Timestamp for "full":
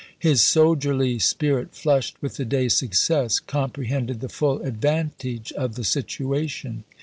4.29-4.59